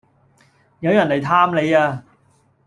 [0.79, 2.03] 有人黎探你呀